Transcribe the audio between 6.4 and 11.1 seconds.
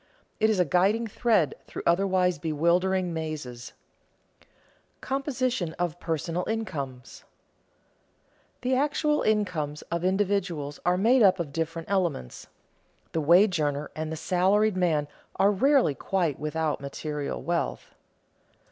incomes] The actual incomes of individuals are